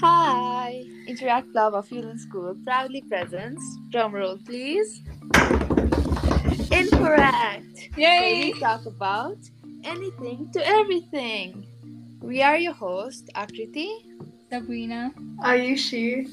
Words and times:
Hi, 0.00 0.84
Interact 1.06 1.50
Club 1.52 1.74
of 1.74 1.88
Fuelan 1.88 2.18
School 2.18 2.56
proudly 2.64 3.02
presents. 3.02 3.60
Drum 3.90 4.14
roll, 4.14 4.38
please. 4.38 5.02
Incorrect. 6.70 7.90
Where 7.94 8.22
Yay! 8.22 8.52
we 8.52 8.60
talk 8.60 8.86
about 8.86 9.38
anything 9.84 10.50
to 10.52 10.66
everything. 10.66 11.66
We 12.22 12.42
are 12.42 12.56
your 12.56 12.74
host, 12.74 13.28
Akriti. 13.34 13.88
Sabrina. 14.50 15.12
Ayushi. 15.42 16.28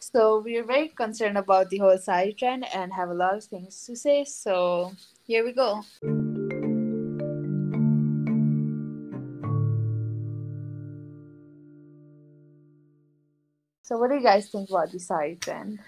So 0.00 0.40
we 0.40 0.58
are 0.58 0.64
very 0.64 0.88
concerned 0.88 1.38
about 1.38 1.70
the 1.70 1.78
whole 1.78 1.98
sari 1.98 2.34
trend 2.34 2.66
and 2.74 2.92
have 2.92 3.10
a 3.10 3.14
lot 3.14 3.36
of 3.36 3.44
things 3.44 3.84
to 3.86 3.96
say. 3.96 4.24
So 4.24 4.92
here 5.24 5.44
we 5.44 5.52
go. 5.52 5.82
So 13.82 13.98
what 13.98 14.08
do 14.08 14.16
you 14.16 14.22
guys 14.22 14.48
think 14.48 14.70
about 14.70 14.90
the 14.90 14.98
sari 14.98 15.36
trend? 15.36 15.78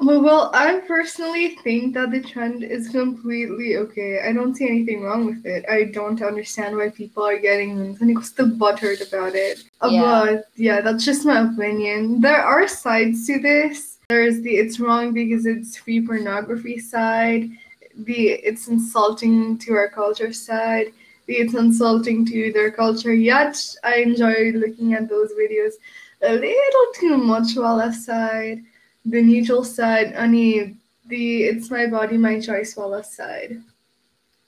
Well, 0.00 0.50
I 0.54 0.80
personally 0.88 1.56
think 1.62 1.94
that 1.94 2.10
the 2.10 2.20
trend 2.20 2.64
is 2.64 2.88
completely 2.88 3.76
okay. 3.76 4.20
I 4.26 4.32
don't 4.32 4.56
see 4.56 4.68
anything 4.68 5.02
wrong 5.02 5.24
with 5.26 5.46
it. 5.46 5.64
I 5.70 5.84
don't 5.84 6.20
understand 6.20 6.76
why 6.76 6.90
people 6.90 7.22
are 7.22 7.38
getting 7.38 7.94
butthurt 7.94 9.06
about 9.06 9.36
it. 9.36 9.62
Uh, 9.80 9.88
Yeah. 9.92 10.02
But 10.02 10.44
yeah, 10.56 10.80
that's 10.80 11.04
just 11.04 11.24
my 11.24 11.46
opinion. 11.46 12.20
There 12.20 12.42
are 12.42 12.66
sides 12.66 13.24
to 13.28 13.38
this. 13.38 13.98
There's 14.08 14.40
the 14.42 14.56
it's 14.56 14.80
wrong 14.80 15.14
because 15.14 15.46
it's 15.46 15.76
free 15.76 16.04
pornography 16.04 16.80
side, 16.80 17.50
the 17.96 18.30
it's 18.30 18.68
insulting 18.68 19.58
to 19.58 19.72
our 19.74 19.88
culture 19.88 20.32
side, 20.32 20.92
be 21.26 21.34
it's 21.34 21.54
insulting 21.54 22.26
to 22.26 22.52
their 22.52 22.70
culture. 22.70 23.14
Yet 23.14 23.56
I 23.82 23.96
enjoy 23.96 24.52
looking 24.52 24.94
at 24.94 25.08
those 25.08 25.32
videos 25.32 25.74
a 26.22 26.32
little 26.32 26.86
too 26.94 27.16
much 27.16 27.54
while 27.56 27.80
aside 27.80 28.62
the 29.04 29.22
neutral 29.22 29.64
side, 29.64 30.12
ani 30.12 30.76
the 31.06 31.44
it's 31.44 31.70
my 31.70 31.86
body, 31.86 32.16
my 32.16 32.40
choice 32.40 32.76
while 32.76 32.94
aside. 32.94 33.62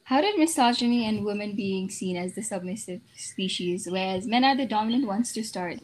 How 0.04 0.20
did 0.20 0.38
misogyny 0.38 1.06
and 1.06 1.24
women 1.24 1.54
being 1.56 1.90
seen 1.90 2.16
as 2.16 2.34
the 2.34 2.42
submissive 2.42 3.00
species, 3.16 3.88
whereas 3.90 4.26
men 4.26 4.44
are 4.44 4.56
the 4.56 4.64
dominant 4.64 5.06
ones 5.06 5.32
to 5.32 5.42
start? 5.42 5.80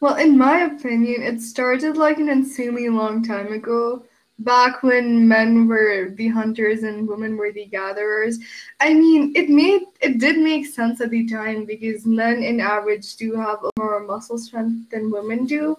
Well, 0.00 0.14
in 0.14 0.38
my 0.38 0.60
opinion, 0.60 1.22
it 1.22 1.40
started 1.40 1.96
like 1.96 2.18
an 2.18 2.28
insanely 2.28 2.88
long 2.88 3.24
time 3.24 3.52
ago, 3.52 4.04
back 4.38 4.82
when 4.82 5.26
men 5.26 5.66
were 5.66 6.10
the 6.14 6.28
hunters 6.28 6.82
and 6.82 7.08
women 7.08 7.36
were 7.36 7.52
the 7.52 7.66
gatherers. 7.66 8.38
I 8.80 8.94
mean, 8.94 9.32
it 9.34 9.48
made 9.48 9.82
it 10.00 10.18
did 10.18 10.38
make 10.38 10.66
sense 10.66 11.00
at 11.00 11.10
the 11.10 11.28
time 11.28 11.64
because 11.64 12.06
men 12.06 12.42
in 12.42 12.60
average 12.60 13.16
do 13.16 13.34
have 13.34 13.58
more 13.78 14.00
muscle 14.00 14.38
strength 14.38 14.90
than 14.90 15.10
women 15.10 15.44
do. 15.46 15.76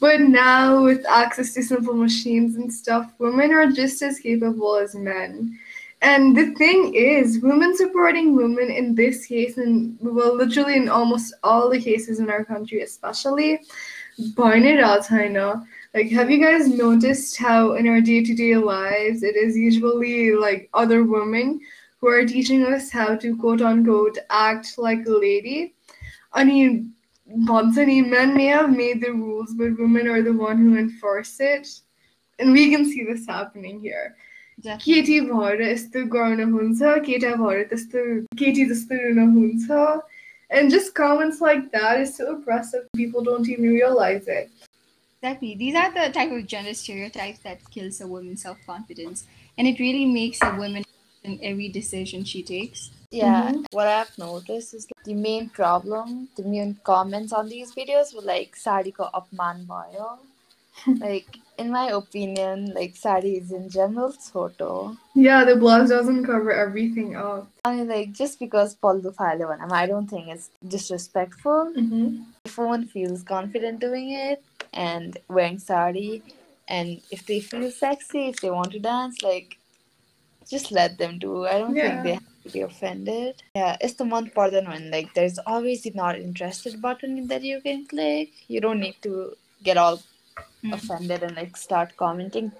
But 0.00 0.20
now 0.20 0.82
with 0.82 1.06
access 1.08 1.54
to 1.54 1.62
simple 1.62 1.94
machines 1.94 2.56
and 2.56 2.72
stuff, 2.72 3.12
women 3.18 3.52
are 3.52 3.70
just 3.70 4.02
as 4.02 4.18
capable 4.18 4.76
as 4.76 4.96
men. 4.96 5.58
And 6.00 6.36
the 6.36 6.52
thing 6.54 6.92
is, 6.96 7.38
women 7.38 7.76
supporting 7.76 8.34
women 8.34 8.68
in 8.68 8.96
this 8.96 9.26
case, 9.26 9.56
and 9.56 9.96
well, 10.00 10.36
literally 10.36 10.74
in 10.74 10.88
almost 10.88 11.34
all 11.44 11.70
the 11.70 11.80
cases 11.80 12.18
in 12.18 12.28
our 12.28 12.44
country, 12.44 12.82
especially, 12.82 13.60
burn 14.34 14.64
it 14.64 14.80
out, 14.80 15.12
I 15.12 15.28
know. 15.28 15.64
Like, 15.93 16.09
have 16.11 16.29
you 16.29 16.39
guys 16.43 16.67
noticed 16.67 17.37
how 17.37 17.73
in 17.73 17.87
our 17.87 18.01
day 18.01 18.23
to 18.23 18.35
day 18.35 18.55
lives, 18.55 19.23
it 19.23 19.35
is 19.35 19.57
usually 19.57 20.33
like 20.33 20.69
other 20.73 21.03
women 21.03 21.59
who 21.99 22.07
are 22.07 22.25
teaching 22.25 22.65
us 22.65 22.91
how 22.91 23.15
to 23.15 23.35
quote 23.37 23.61
unquote 23.61 24.17
act 24.29 24.77
like 24.77 25.05
a 25.05 25.11
lady? 25.11 25.75
I 26.33 26.43
mean, 26.43 26.93
Bonsani 27.45 28.07
men 28.07 28.35
may 28.35 28.47
have 28.47 28.69
made 28.69 29.01
the 29.01 29.11
rules, 29.11 29.53
but 29.53 29.79
women 29.79 30.07
are 30.07 30.21
the 30.21 30.33
one 30.33 30.57
who 30.57 30.77
enforce 30.77 31.39
it. 31.39 31.67
And 32.39 32.51
we 32.51 32.69
can 32.69 32.85
see 32.85 33.03
this 33.03 33.25
happening 33.25 33.79
here. 33.79 34.15
Definitely. 34.59 34.93
केटी 34.93 35.19
भएर 35.29 35.61
यस्तो 35.61 36.05
गर्न 36.09 36.43
हुन्छ 36.51 36.81
केटा 37.05 37.33
भएर 37.41 37.63
त्यस्तो 37.69 37.99
केटी 38.37 38.65
जस्तो 38.65 38.95
run 39.03 39.19
हुन्छ 39.33 40.01
and 40.49 40.71
just 40.71 40.95
comments 40.95 41.41
like 41.41 41.71
that 41.71 41.99
is 41.99 42.15
so 42.15 42.35
oppressive 42.35 42.87
people 42.95 43.23
don't 43.23 43.47
even 43.49 43.69
realize 43.69 44.27
it 44.27 44.49
Exactly. 45.22 45.54
These 45.54 45.76
are 45.76 45.92
the 45.94 46.12
type 46.12 46.32
of 46.32 46.44
gender 46.48 46.74
stereotypes 46.74 47.38
that 47.44 47.58
kills 47.70 48.00
a 48.00 48.08
woman's 48.08 48.42
self 48.42 48.58
confidence. 48.66 49.24
And 49.56 49.68
it 49.68 49.78
really 49.78 50.04
makes 50.04 50.38
a 50.42 50.50
woman 50.50 50.82
in 51.22 51.38
every 51.42 51.68
decision 51.68 52.24
she 52.24 52.42
takes. 52.42 52.90
Yeah, 53.12 53.52
Mhm. 53.52 53.66
what 53.70 53.86
I've 53.86 54.18
noticed 54.18 54.74
is 54.74 54.88
the 55.04 55.14
main 55.14 55.48
problem, 55.60 56.28
the 56.36 56.42
main 56.42 56.74
comments 56.90 57.32
on 57.32 57.48
these 57.48 57.72
videos 57.78 58.12
were 58.16 58.26
like 58.32 58.56
sari 58.56 58.90
ko 58.98 59.08
apman 59.20 59.64
bhayo. 59.70 60.08
like 61.06 61.38
in 61.58 61.70
my 61.70 61.86
opinion, 62.00 62.66
like 62.74 62.96
sari 62.96 63.34
is 63.36 63.52
in 63.52 63.68
general 63.78 64.10
photo. 64.32 64.74
yeah 65.14 65.44
the 65.48 65.54
blouse 65.62 65.90
doesn't 65.94 66.24
cover 66.26 66.52
everything 66.60 67.10
up 67.22 67.48
I 67.68 67.72
mean 67.74 67.88
like 67.94 68.12
just 68.20 68.38
because 68.44 68.70
paldu 68.84 69.10
phale 69.18 69.42
bhanam, 69.50 69.72
I 69.80 69.86
don't 69.90 70.08
think 70.12 70.28
it's 70.34 70.48
disrespectful. 70.76 71.72
If 72.50 72.56
one 72.58 72.86
feels 72.94 73.22
confident 73.34 73.80
doing 73.86 74.08
it 74.22 74.42
and 74.72 75.18
wearing 75.28 75.58
sari 75.58 76.22
and 76.68 77.00
if 77.10 77.26
they 77.26 77.40
feel 77.40 77.70
sexy, 77.70 78.28
if 78.28 78.40
they 78.40 78.50
want 78.50 78.72
to 78.72 78.78
dance, 78.78 79.22
like 79.22 79.58
just 80.50 80.72
let 80.72 80.98
them 80.98 81.18
do. 81.18 81.46
I 81.46 81.58
don't 81.58 81.76
Yeah. 81.76 81.90
think 81.90 82.02
they 82.04 82.12
have 82.14 82.42
to 82.44 82.50
be 82.52 82.60
offended. 82.60 83.42
Yeah, 83.54 83.76
it's 83.80 83.94
the 83.94 84.04
month 84.04 84.34
partner 84.34 84.62
when 84.62 84.90
like 84.90 85.14
there's 85.14 85.38
always 85.46 85.82
the 85.82 85.90
not 85.94 86.18
interested 86.18 86.80
button 86.80 87.26
that 87.28 87.42
you 87.42 87.60
can 87.60 87.86
click. 87.86 88.30
You 88.48 88.60
don't 88.60 88.80
need 88.80 88.96
to 89.02 89.36
get 89.62 89.76
all 89.76 90.02
Mm. 90.64 90.74
offended 90.74 91.22
and 91.24 91.36
like 91.36 91.56
start 91.56 91.96
commenting 91.96 92.52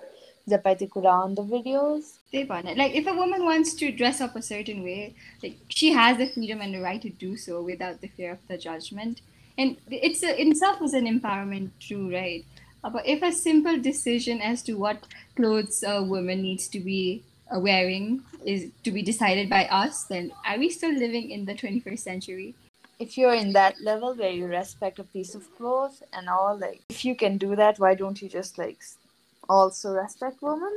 Zapati 0.49 0.91
Kura 0.91 1.11
on 1.25 1.35
the 1.37 1.43
videos. 1.43 2.19
They 2.33 2.45
want 2.45 2.69
it. 2.69 2.77
Like 2.77 2.95
if 2.95 3.07
a 3.07 3.15
woman 3.15 3.45
wants 3.45 3.75
to 3.75 3.93
dress 3.93 4.21
up 4.21 4.35
a 4.37 4.43
certain 4.43 4.83
way, 4.83 5.15
like 5.43 5.59
she 5.69 5.93
has 5.93 6.19
the 6.19 6.29
freedom 6.29 6.61
and 6.61 6.75
the 6.75 6.81
right 6.81 7.01
to 7.03 7.11
do 7.11 7.37
so 7.37 7.63
without 7.63 8.01
the 8.01 8.09
fear 8.09 8.33
of 8.33 8.47
the 8.49 8.59
judgment. 8.59 9.21
And 9.59 9.77
it's 9.91 10.23
a, 10.23 10.41
in 10.41 10.51
itself 10.53 10.81
is 10.83 10.95
an 10.95 11.07
empowerment 11.07 11.71
too, 11.79 12.11
right? 12.11 12.45
Uh, 12.83 12.91
But 12.91 13.07
if 13.07 13.23
a 13.23 13.33
simple 13.33 13.79
decision 13.79 14.41
as 14.41 14.63
to 14.63 14.75
what 14.75 15.07
clothes 15.37 15.85
a 15.87 16.03
woman 16.03 16.43
needs 16.43 16.69
to 16.69 16.81
be 16.81 17.23
uh, 17.55 17.61
wearing 17.61 18.23
is 18.45 18.71
to 18.83 18.91
be 18.91 19.03
decided 19.03 19.49
by 19.51 19.67
us, 19.67 20.05
then 20.05 20.33
are 20.47 20.59
we 20.59 20.71
still 20.71 20.93
living 20.93 21.31
in 21.31 21.45
the 21.45 21.55
21st 21.55 22.03
century? 22.03 22.55
If 22.99 23.19
you're 23.19 23.35
in 23.35 23.53
that 23.53 23.81
level 23.83 24.15
where 24.15 24.31
you 24.31 24.47
respect 24.47 24.99
a 24.99 25.05
piece 25.05 25.35
of 25.35 25.43
cloth 25.57 26.03
and 26.13 26.29
all, 26.29 26.57
like 26.59 26.83
if 26.89 27.05
you 27.05 27.15
can 27.15 27.37
do 27.37 27.57
that, 27.57 27.79
why 27.79 27.95
don't 27.95 28.21
you 28.23 28.29
just 28.29 28.59
like 28.59 28.79
also 29.49 29.91
respect 29.91 30.41
women 30.41 30.73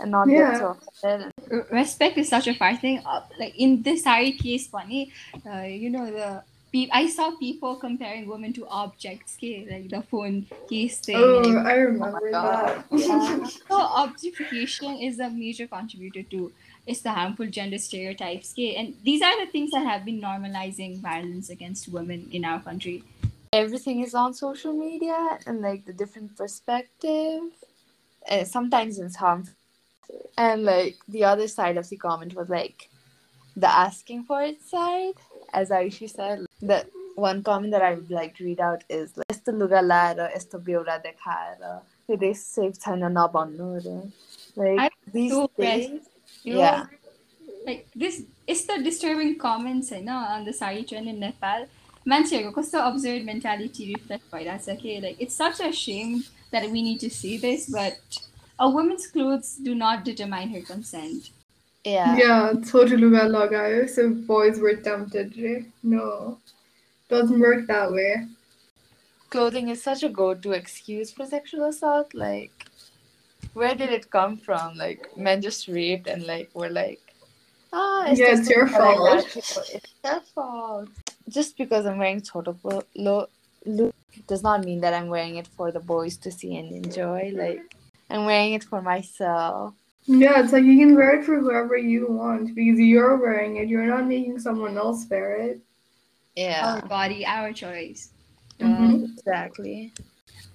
and 0.00 0.10
not 0.10 0.28
Yeah. 0.28 0.50
get 0.50 0.58
so 0.58 0.76
offended? 0.88 1.32
Respect 1.70 2.18
is 2.18 2.28
such 2.28 2.48
a 2.48 2.54
far 2.54 2.76
thing. 2.76 2.98
Uh, 3.06 3.22
like 3.38 3.54
in 3.56 3.82
this 3.82 4.02
sari 4.02 4.32
case, 4.32 4.66
funny, 4.68 5.12
uh, 5.46 5.62
you 5.62 5.90
know 5.90 6.06
the. 6.06 6.42
Pe- 6.72 6.88
I 6.92 7.08
saw 7.08 7.36
people 7.36 7.76
comparing 7.76 8.26
women 8.28 8.52
to 8.54 8.66
objects, 8.68 9.36
okay? 9.36 9.66
like 9.70 9.88
the 9.90 10.02
phone 10.02 10.46
case 10.68 10.98
thing. 10.98 11.16
oh 11.16 11.40
like- 11.40 11.66
i 11.66 11.74
remember 11.74 12.20
oh 12.28 12.30
God. 12.30 12.66
that 12.66 12.84
Yeah. 12.90 13.44
So 13.68 13.86
objectification 14.04 14.98
is 14.98 15.18
a 15.18 15.30
major 15.30 15.66
contributor 15.66 16.22
to 16.30 16.52
is 16.86 17.02
the 17.02 17.10
harmful 17.12 17.46
gender 17.46 17.78
stereotypes. 17.78 18.52
Okay? 18.52 18.74
And 18.76 18.94
these 19.04 19.22
are 19.22 19.44
the 19.44 19.50
things 19.50 19.70
that 19.72 19.84
have 19.86 20.04
been 20.04 20.20
normalizing 20.20 21.00
violence 21.00 21.50
against 21.50 21.88
women 21.88 22.28
in 22.32 22.44
our 22.44 22.60
country. 22.60 23.04
Everything 23.52 24.00
is 24.02 24.14
on 24.14 24.32
social 24.34 24.72
media 24.72 25.38
and 25.46 25.60
like 25.60 25.84
the 25.84 25.92
different 25.92 26.36
perspective. 26.36 27.42
And 28.28 28.46
sometimes 28.46 28.98
it's 28.98 29.16
harmful. 29.16 29.54
And 30.36 30.64
like 30.64 30.96
the 31.08 31.24
other 31.24 31.48
side 31.48 31.76
of 31.76 31.88
the 31.88 31.96
comment 31.96 32.34
was 32.34 32.48
like 32.48 32.88
the 33.56 33.68
asking 33.68 34.24
for 34.24 34.42
it 34.42 34.62
side. 34.62 35.14
As 35.52 35.70
Aishi 35.70 36.08
said, 36.08 36.46
the 36.61 36.85
one 37.15 37.41
comment 37.43 37.71
that 37.71 37.81
I 37.81 37.93
would 37.93 38.11
like 38.11 38.35
to 38.37 38.43
read 38.45 38.59
out 38.59 38.83
is 38.89 39.15
like 39.17 39.31
यस्तो 39.31 39.51
लुगा 39.61 39.81
लाएर 39.81 40.19
यस्तो 40.35 40.59
बेहोरा 40.67 40.97
देखाएर 41.07 41.63
फेरि 42.07 42.33
safe 42.33 42.73
छैन 42.81 43.03
नभन्नु 43.17 43.71
अरे 43.79 43.95
I'm 44.59 44.77
like 44.77 44.93
these 45.13 45.31
so 45.31 45.47
things 45.47 46.11
You 46.43 46.53
know, 46.53 46.59
yeah 46.59 46.85
like 47.65 47.87
this 47.95 48.23
is 48.47 48.65
the 48.65 48.77
disturbing 48.83 49.37
comments 49.37 49.89
होइन 49.91 50.09
on 50.09 50.45
the 50.45 50.53
sari 50.53 50.83
trend 50.83 51.07
in 51.07 51.19
Nepal. 51.19 51.67
मान्छेहरूको 52.07 52.61
कस्तो 52.61 52.79
absurd 52.87 53.25
mentality 53.25 53.93
reflect 53.93 54.31
भइरहेछ 54.33 54.81
कि 54.81 55.01
like 55.05 55.21
it's 55.25 55.35
such 55.35 55.59
a 55.59 55.71
shame 55.71 56.23
that 56.51 56.69
we 56.71 56.81
need 56.87 56.99
to 56.99 57.09
see 57.09 57.37
this, 57.37 57.69
but 57.69 58.19
a 58.59 58.69
woman's 58.69 59.07
clothes 59.07 59.55
do 59.55 59.73
not 59.75 60.05
determine 60.05 60.49
her 60.49 60.61
consent. 60.61 61.31
Yeah. 61.84 62.16
Yeah, 62.16 62.52
Chotuluga 62.56 63.28
Lagayo. 63.28 63.88
So 63.88 64.10
boys 64.10 64.58
were 64.58 64.76
tempted. 64.76 65.34
Right? 65.36 65.64
No, 65.82 66.38
doesn't 67.08 67.40
work 67.40 67.66
that 67.66 67.90
way. 67.90 68.26
Clothing 69.30 69.68
is 69.68 69.82
such 69.82 70.02
a 70.02 70.08
go 70.08 70.34
to 70.34 70.52
excuse 70.52 71.10
for 71.12 71.24
sexual 71.24 71.64
assault. 71.64 72.12
Like, 72.14 72.66
where 73.54 73.74
did 73.74 73.90
it 73.90 74.10
come 74.10 74.36
from? 74.36 74.76
Like, 74.76 75.16
men 75.16 75.40
just 75.40 75.68
raped 75.68 76.08
and, 76.08 76.26
like, 76.26 76.50
were 76.52 76.68
like, 76.68 77.00
ah, 77.72 78.06
it's, 78.08 78.18
yeah, 78.18 78.36
it's 78.36 78.50
your 78.50 78.66
fault. 78.66 79.00
Like 79.00 79.36
it's 79.36 79.94
their 80.02 80.20
fault. 80.34 80.88
Just 81.28 81.56
because 81.56 81.86
I'm 81.86 81.98
wearing 81.98 82.20
Chotoluga 82.20 83.28
does 84.26 84.42
not 84.42 84.64
mean 84.64 84.80
that 84.80 84.94
I'm 84.94 85.08
wearing 85.08 85.36
it 85.36 85.46
for 85.46 85.70
the 85.70 85.80
boys 85.80 86.16
to 86.18 86.32
see 86.32 86.56
and 86.56 86.72
enjoy. 86.84 87.32
Like, 87.34 87.62
I'm 88.10 88.24
wearing 88.26 88.54
it 88.54 88.64
for 88.64 88.82
myself. 88.82 89.74
Yeah, 90.06 90.42
it's 90.42 90.52
like 90.52 90.64
you 90.64 90.78
can 90.78 90.94
wear 90.96 91.18
it 91.20 91.24
for 91.24 91.38
whoever 91.38 91.76
you 91.76 92.08
want 92.10 92.54
because 92.54 92.80
you're 92.80 93.16
wearing 93.16 93.56
it. 93.56 93.68
You're 93.68 93.86
not 93.86 94.06
making 94.06 94.38
someone 94.40 94.76
else 94.76 95.06
wear 95.08 95.36
it. 95.36 95.60
Yeah, 96.36 96.74
Our 96.76 96.82
body, 96.88 97.26
our 97.26 97.52
choice. 97.52 98.10
Mhm. 98.58 99.04
exactly. 99.04 99.92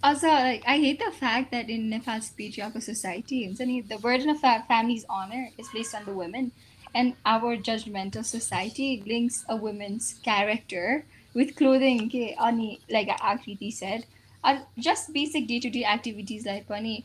Also, 0.03 0.27
like 0.27 0.63
I 0.67 0.77
hate 0.77 0.99
the 0.99 1.11
fact 1.11 1.51
that 1.51 1.69
in 1.69 1.89
Nepal's 1.89 2.29
patriarchal 2.29 2.81
society, 2.81 3.47
the 3.47 3.97
burden 3.97 4.29
of 4.29 4.43
a 4.43 4.63
family's 4.67 5.05
honor 5.09 5.49
is 5.57 5.67
placed 5.69 5.95
on 5.95 6.05
the 6.05 6.13
women, 6.13 6.51
and 6.93 7.15
our 7.25 7.57
judgmental 7.57 8.23
society 8.25 9.03
links 9.05 9.45
a 9.49 9.55
woman's 9.55 10.15
character 10.23 11.05
with 11.33 11.55
clothing. 11.55 12.05
Okay, 12.05 12.35
ani 12.39 12.79
like 12.89 13.07
Akriti 13.09 13.71
said, 13.73 14.05
uh, 14.43 14.59
just 14.77 15.13
basic 15.13 15.47
day-to-day 15.47 15.85
activities 15.85 16.45
like 16.45 16.67
pani 16.67 17.03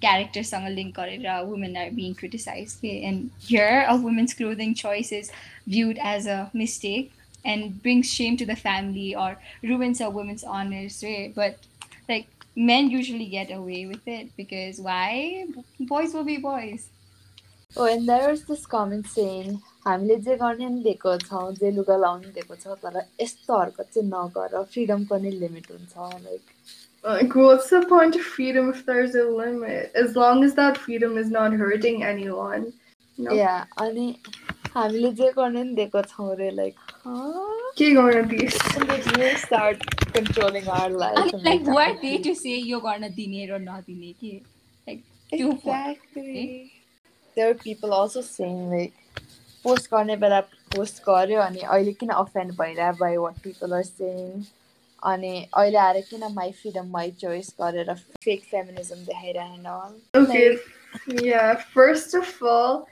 character 0.00 0.42
song 0.42 0.66
link 0.74 0.94
गरेर 0.96 1.48
women 1.48 1.76
are 1.76 1.90
being 1.90 2.14
criticized. 2.14 2.78
Okay, 2.78 3.04
and 3.04 3.30
here 3.40 3.84
a 3.88 3.96
woman's 3.96 4.34
clothing 4.34 4.74
choice 4.74 5.12
is 5.12 5.30
viewed 5.66 5.98
as 5.98 6.26
a 6.26 6.50
mistake 6.54 7.12
and 7.44 7.82
brings 7.82 8.10
shame 8.10 8.36
to 8.38 8.46
the 8.46 8.56
family 8.56 9.14
or 9.14 9.36
ruins 9.62 10.00
a 10.00 10.10
woman's 10.10 10.44
honors. 10.44 11.02
Right? 11.02 11.34
But 11.34 11.58
like 12.08 12.28
men 12.56 12.90
usually 12.90 13.26
get 13.26 13.50
away 13.50 13.86
with 13.86 14.06
it 14.06 14.36
because 14.36 14.80
why 14.80 15.46
boys 15.80 16.14
will 16.14 16.24
be 16.24 16.36
boys 16.38 16.88
Oh, 17.76 17.86
and 17.86 18.08
there 18.08 18.30
was 18.30 18.44
this 18.44 18.66
comment 18.66 19.06
saying 19.08 19.58
हामीले 19.86 20.16
जे 20.22 20.36
गर्ने 20.38 20.68
नि 20.74 20.82
दिएको 20.82 21.16
छौँ 21.26 21.52
जे 21.54 21.70
लुगा 21.74 21.96
लाउनु 21.98 22.28
दिएको 22.36 22.56
छ 22.56 22.78
तर 22.82 22.98
यस्तो 23.20 23.58
हरकत 23.60 23.88
चाहिँ 23.94 24.06
नगर 24.08 24.62
फ्रिडमको 24.62 25.16
नि 25.18 25.30
लिमिट 25.42 25.70
हुन्छ 25.70 25.96
like 25.98 26.42
Like, 27.04 27.34
what's 27.34 27.68
the 27.70 27.82
point 27.88 28.16
of 28.16 28.22
freedom 28.22 28.70
if 28.70 28.84
there's 28.86 29.14
a 29.14 29.24
limit? 29.38 29.92
As 29.94 30.16
long 30.16 30.42
as 30.44 30.54
that 30.54 30.78
freedom 30.78 31.18
is 31.18 31.30
not 31.30 31.52
hurting 31.62 32.02
anyone. 32.02 32.72
No. 33.18 33.34
या 33.38 33.56
अनि 33.80 34.06
हामीले 34.74 35.10
जे 35.18 35.30
गर्ने 35.36 35.62
नि 35.64 35.74
दिएको 35.74 36.02
छौँ 36.12 36.34
रे 36.36 36.50
like 36.50 36.74
Keep 37.76 37.94
going 37.96 38.16
at 38.16 38.28
these. 38.28 38.56
you 39.18 39.28
start 39.42 39.84
controlling 40.16 40.66
our 40.68 40.88
life. 40.90 41.18
And, 41.18 41.34
and 41.34 41.44
like 41.44 41.60
make 41.62 41.74
what 41.76 41.90
up 41.96 42.00
they 42.02 42.16
to- 42.16 42.22
to 42.24 42.34
say 42.40 42.56
you're 42.70 42.80
gonna 42.80 43.10
dine 43.20 43.50
or 43.50 43.58
not 43.68 43.86
dine 43.86 44.14
ke 44.22 44.32
like 44.88 45.04
त्यो 45.32 45.52
Exactly. 45.52 46.72
There 47.36 47.50
are 47.50 47.54
people 47.54 47.92
also 47.92 48.20
saying 48.32 48.58
like 48.70 48.92
post 49.62 49.90
गर्ने 49.90 50.16
बेला 50.24 50.40
post 50.74 51.02
गर्यो 51.08 51.40
अनि 51.40 51.60
अहिले 51.76 51.92
किन 52.02 52.08
offend 52.24 52.52
भइरह 52.58 52.92
by 53.00 53.16
what 53.26 53.38
people 53.44 53.72
are 53.74 53.82
सेङ 53.92 54.44
अनि 55.02 55.34
अहिले 55.56 55.78
आएर 55.78 56.00
किन 56.10 56.32
माई 56.34 56.50
फ्रिडम 56.62 56.90
माई 56.96 57.10
चोइस 57.20 57.54
गरेर 57.60 57.94
fake 58.24 58.44
feminism 58.50 59.04
देखाइरहन 59.10 59.66
Okay. 60.14 60.58
Yeah. 61.22 61.62
First 61.74 62.14
of 62.14 62.42
all, 62.42 62.86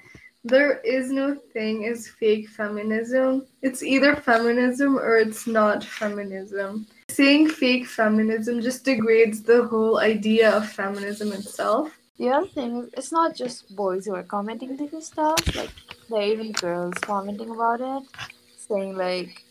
there 0.45 0.81
is 0.81 1.11
no 1.13 1.37
thing 1.53 1.87
as 1.87 2.09
fake 2.09 2.49
feminism. 2.49 3.47
It's 3.63 3.83
either 3.83 4.17
feminism 4.17 4.99
or 4.99 5.17
it's 5.17 5.47
not 5.47 5.85
feminism. 5.85 6.87
Saying 7.09 7.49
fake 7.49 7.87
feminism 7.87 8.61
just 8.61 8.85
degrades 8.85 9.43
the 9.43 9.65
whole 9.65 10.01
idea 10.01 10.51
of 10.51 10.69
feminism 10.69 11.33
itself. 11.33 11.99
The 12.19 12.31
other 12.31 12.47
thing 12.49 12.77
is, 12.79 12.91
it's 12.95 13.13
not 13.13 13.37
just 13.37 13.75
boys 13.77 14.07
who 14.07 14.15
are 14.15 14.23
commenting 14.23 14.77
this 14.77 15.07
stuff. 15.07 15.39
Like, 15.55 15.71
there 16.11 16.21
are 16.21 16.25
even 16.25 16.53
girls 16.53 16.95
commenting 17.01 17.51
about 17.51 17.81
it, 17.81 18.09
saying 18.57 18.97
like, 18.97 19.45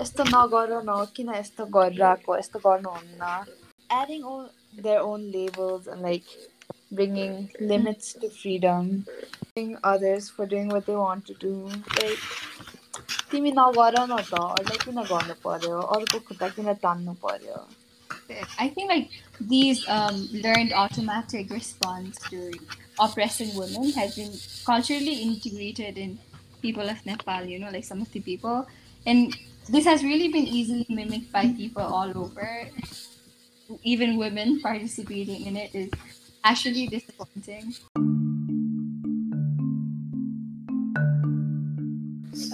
"यस्तो 0.00 0.24
नगर 0.30 0.72
न 0.88 1.04
किन 1.16 1.34
यस्तो 1.34 1.66
गरिरहेको 1.76 2.38
यस्तो 2.38 2.58
गर्नुहुन्न." 2.66 3.30
Adding 4.00 4.24
all 4.24 4.50
their 4.86 5.00
own 5.00 5.30
labels 5.32 5.86
and 5.86 6.02
like 6.02 6.24
bringing 6.90 7.50
limits 7.60 8.12
to 8.14 8.30
freedom, 8.30 9.06
bringing 9.52 9.78
others 9.92 10.28
for 10.30 10.46
doing 10.46 10.68
what 10.68 10.86
they 10.86 10.96
want 10.96 11.26
to 11.26 11.34
do. 11.46 11.54
Like, 12.00 12.26
तिमी 13.30 13.52
नगर 13.52 13.94
न 14.10 14.18
त 14.30 14.34
अरूलाई 14.34 14.78
किन 14.84 15.02
गर्नु 15.12 15.34
पर्यो 15.46 15.80
अरूको 15.94 16.18
खुट्टा 16.28 16.48
किन 16.58 16.74
तान्नु 16.84 17.14
पर्यो 17.24 17.64
I 18.58 18.68
think 18.68 18.90
like 18.90 19.10
these 19.40 19.86
um, 19.88 20.28
learned 20.32 20.72
automatic 20.72 21.50
response 21.50 22.18
to 22.30 22.52
oppressing 22.98 23.54
women 23.54 23.90
has 23.92 24.16
been 24.16 24.32
culturally 24.64 25.16
integrated 25.22 25.98
in 25.98 26.18
people 26.62 26.88
of 26.88 27.04
Nepal, 27.04 27.44
you 27.44 27.58
know, 27.58 27.70
like 27.70 27.84
some 27.84 28.00
of 28.00 28.10
the 28.12 28.20
people. 28.20 28.66
And 29.06 29.36
this 29.69 29.85
has 29.85 30.03
really 30.03 30.27
been 30.27 30.47
easily 30.47 30.85
mimicked 30.89 31.31
by 31.31 31.47
people 31.53 31.83
all 31.83 32.09
over. 32.17 32.67
Even 33.83 34.17
women 34.17 34.59
participating 34.61 35.45
in 35.45 35.55
it 35.55 35.75
is 35.75 35.91
actually 36.43 36.87
disappointing. 36.87 37.75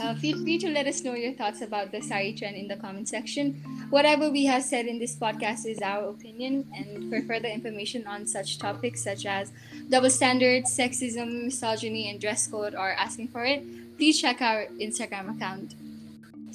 Uh, 0.01 0.13
feel 0.15 0.37
free 0.43 0.57
to 0.57 0.69
let 0.69 0.87
us 0.87 1.03
know 1.03 1.13
your 1.13 1.31
thoughts 1.33 1.61
about 1.61 1.91
the 1.91 2.01
sari 2.01 2.33
trend 2.33 2.55
in 2.57 2.67
the 2.67 2.75
comment 2.75 3.07
section. 3.07 3.53
Whatever 3.89 4.29
we 4.29 4.43
have 4.45 4.63
said 4.63 4.87
in 4.87 4.99
this 4.99 5.15
podcast 5.15 5.65
is 5.65 5.79
our 5.81 6.09
opinion, 6.09 6.67
and 6.75 7.09
for 7.09 7.21
further 7.21 7.47
information 7.47 8.05
on 8.07 8.25
such 8.25 8.57
topics 8.57 9.03
such 9.03 9.25
as 9.25 9.51
double 9.89 10.09
standards, 10.09 10.75
sexism, 10.75 11.45
misogyny, 11.45 12.09
and 12.09 12.19
dress 12.19 12.47
code, 12.47 12.75
or 12.75 12.91
asking 12.93 13.29
for 13.29 13.45
it, 13.45 13.63
please 13.97 14.19
check 14.19 14.41
our 14.41 14.65
Instagram 14.81 15.35
account. 15.35 15.75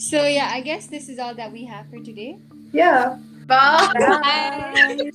So, 0.01 0.25
yeah, 0.27 0.49
I 0.51 0.63
guess 0.63 0.87
this 0.87 1.11
is 1.11 1.19
all 1.19 1.35
that 1.35 1.53
we 1.53 1.67
have 1.67 1.91
for 1.91 1.99
today. 1.99 2.39
Yeah. 2.73 3.19
Bye. 3.47 3.93
Bye. 3.95 5.11